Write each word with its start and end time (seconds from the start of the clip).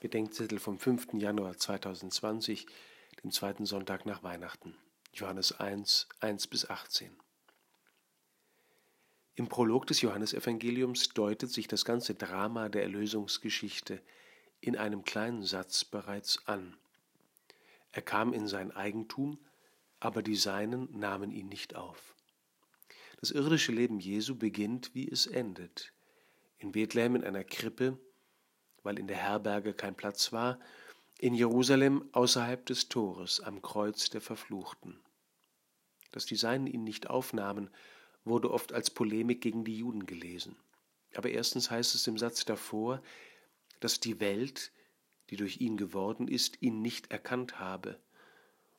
Gedenkzettel 0.00 0.58
vom 0.58 0.78
5. 0.78 1.12
Januar 1.12 1.58
2020, 1.58 2.66
dem 3.22 3.30
zweiten 3.30 3.66
Sonntag 3.66 4.06
nach 4.06 4.22
Weihnachten. 4.22 4.74
Johannes 5.12 5.52
1, 5.60 6.08
1 6.20 6.46
bis 6.46 6.70
18. 6.70 7.14
Im 9.34 9.48
Prolog 9.48 9.86
des 9.86 10.00
Johannesevangeliums 10.00 11.10
deutet 11.10 11.50
sich 11.50 11.68
das 11.68 11.84
ganze 11.84 12.14
Drama 12.14 12.70
der 12.70 12.82
Erlösungsgeschichte 12.84 14.00
in 14.62 14.74
einem 14.74 15.04
kleinen 15.04 15.42
Satz 15.42 15.84
bereits 15.84 16.46
an. 16.48 16.78
Er 17.92 18.00
kam 18.00 18.32
in 18.32 18.46
sein 18.46 18.70
Eigentum, 18.70 19.38
aber 19.98 20.22
die 20.22 20.36
Seinen 20.36 20.98
nahmen 20.98 21.30
ihn 21.30 21.48
nicht 21.48 21.76
auf. 21.76 22.14
Das 23.20 23.30
irdische 23.32 23.72
Leben 23.72 24.00
Jesu 24.00 24.34
beginnt, 24.34 24.94
wie 24.94 25.10
es 25.10 25.26
endet. 25.26 25.92
In 26.56 26.72
Bethlehem 26.72 27.16
in 27.16 27.24
einer 27.24 27.44
Krippe, 27.44 27.98
weil 28.82 28.98
in 28.98 29.06
der 29.06 29.16
Herberge 29.16 29.74
kein 29.74 29.94
Platz 29.94 30.32
war, 30.32 30.58
in 31.18 31.34
Jerusalem 31.34 32.08
außerhalb 32.12 32.64
des 32.64 32.88
Tores 32.88 33.40
am 33.40 33.60
Kreuz 33.60 34.08
der 34.10 34.20
Verfluchten. 34.20 34.98
Dass 36.12 36.26
die 36.26 36.36
Seinen 36.36 36.66
ihn 36.66 36.82
nicht 36.82 37.10
aufnahmen, 37.10 37.70
wurde 38.24 38.50
oft 38.50 38.72
als 38.72 38.90
Polemik 38.90 39.40
gegen 39.40 39.64
die 39.64 39.76
Juden 39.76 40.06
gelesen. 40.06 40.56
Aber 41.14 41.30
erstens 41.30 41.70
heißt 41.70 41.94
es 41.94 42.06
im 42.06 42.18
Satz 42.18 42.44
davor, 42.44 43.02
dass 43.80 44.00
die 44.00 44.20
Welt, 44.20 44.72
die 45.30 45.36
durch 45.36 45.60
ihn 45.60 45.76
geworden 45.76 46.28
ist, 46.28 46.62
ihn 46.62 46.80
nicht 46.82 47.10
erkannt 47.10 47.58
habe. 47.58 47.98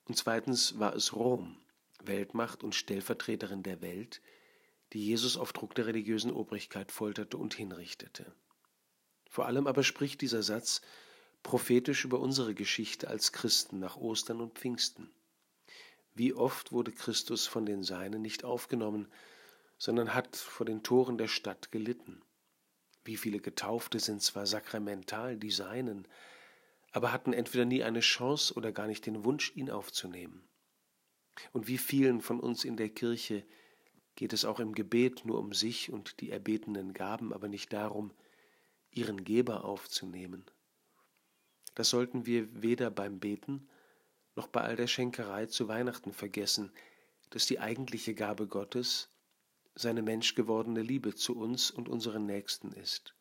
Und 0.05 0.18
zweitens 0.18 0.80
war 0.80 0.96
es 0.96 1.16
Rom, 1.16 1.58
Weltmacht 2.04 2.63
und 2.63 2.76
Stellvertreterin 2.76 3.63
der 3.63 3.82
Welt, 3.82 4.22
die 4.94 5.05
Jesus 5.05 5.38
auf 5.38 5.54
Druck 5.54 5.76
der 5.76 5.88
religiösen 5.88 6.32
Obrigkeit 6.32 6.91
folterte 6.91 7.38
und 7.38 7.54
hinrichtete. 7.54 8.34
Vor 9.31 9.45
allem 9.45 9.66
aber 9.66 9.84
spricht 9.84 10.20
dieser 10.20 10.44
Satz 10.44 10.81
prophetisch 11.41 12.03
über 12.03 12.20
unsere 12.20 12.53
Geschichte 12.53 13.08
als 13.08 13.31
Christen 13.31 13.80
nach 13.80 13.95
Ostern 13.95 14.41
und 14.41 14.60
Pfingsten. 14.60 15.10
Wie 16.13 16.34
oft 16.34 16.73
wurde 16.73 16.91
Christus 16.91 17.48
von 17.48 17.65
den 17.65 17.82
Seinen 17.82 18.21
nicht 18.21 18.43
aufgenommen, 18.43 19.07
sondern 19.77 20.13
hat 20.13 20.35
vor 20.35 20.65
den 20.65 20.84
Toren 20.84 21.18
der 21.18 21.29
Stadt 21.29 21.71
gelitten. 21.71 22.21
Wie 23.05 23.15
viele 23.15 23.40
Getaufte 23.40 24.01
sind 24.01 24.21
zwar 24.21 24.46
sakramental 24.46 25.38
die 25.38 25.49
Seinen, 25.49 26.10
aber 26.91 27.13
hatten 27.13 27.32
entweder 27.32 27.63
nie 27.63 27.84
eine 27.84 28.01
Chance 28.01 28.54
oder 28.55 28.73
gar 28.73 28.88
nicht 28.88 29.05
den 29.05 29.23
Wunsch, 29.23 29.54
ihn 29.55 29.70
aufzunehmen. 29.70 30.43
Und 31.54 31.70
wie 31.70 31.77
vielen 31.77 32.20
von 32.20 32.41
uns 32.41 32.66
in 32.66 32.76
der 32.76 32.90
Kirche 32.90 33.45
geht 34.16 34.34
es 34.34 34.43
auch 34.43 34.60
im 34.60 34.76
Gebet 34.76 35.23
nur 35.23 35.40
um 35.40 35.54
sich 35.54 35.90
und 35.90 36.20
die 36.20 36.32
erbetenen 36.32 36.93
Gaben, 36.93 37.32
aber 37.32 37.48
nicht 37.48 37.71
darum, 37.71 38.12
ihren 38.92 39.24
Geber 39.24 39.66
aufzunehmen. 39.66 40.46
Das 41.76 41.90
sollten 41.90 42.26
wir 42.26 42.62
weder 42.62 42.92
beim 42.92 43.20
Beten 43.20 43.68
noch 44.36 44.48
bei 44.48 44.62
all 44.62 44.76
der 44.76 44.88
Schenkerei 44.88 45.46
zu 45.46 45.68
Weihnachten 45.68 46.14
vergessen, 46.14 46.72
dass 47.30 47.46
die 47.46 47.60
eigentliche 47.60 48.14
Gabe 48.14 48.48
Gottes 48.48 49.10
seine 49.76 50.02
menschgewordene 50.02 50.82
Liebe 50.82 51.16
zu 51.16 51.38
uns 51.38 51.72
und 51.72 51.88
unseren 51.88 52.26
Nächsten 52.26 52.74
ist. 52.74 53.16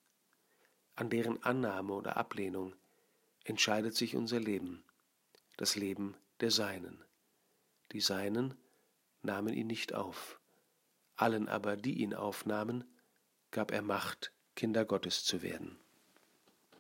An 0.97 1.11
deren 1.11 1.43
Annahme 1.43 1.95
oder 1.95 2.17
Ablehnung 2.17 2.75
entscheidet 3.45 3.97
sich 3.97 4.17
unser 4.17 4.41
Leben, 4.41 4.85
das 5.57 5.77
Leben 5.77 6.17
der 6.41 6.51
Seinen. 6.51 7.03
Die 7.93 8.01
Seinen 8.01 8.55
nahmen 9.23 9.55
ihn 9.55 9.69
nicht 9.69 9.95
auf, 9.95 10.41
allen 11.17 11.49
aber, 11.49 11.77
die 11.77 12.01
ihn 12.01 12.15
aufnahmen, 12.15 12.85
gab 13.51 13.71
er 13.71 13.83
Macht, 13.83 14.33
Kinder 14.55 14.85
Gottes 14.85 15.25
zu 15.25 15.43
werden. 15.43 15.79